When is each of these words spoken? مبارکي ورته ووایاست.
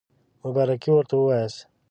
مبارکي 0.43 0.89
ورته 0.91 1.13
ووایاست. 1.17 1.59